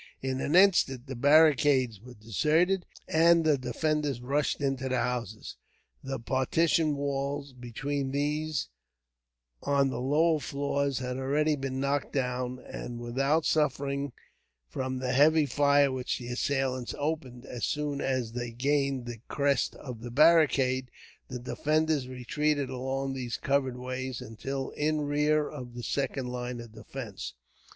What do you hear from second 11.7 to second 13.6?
knocked down, and without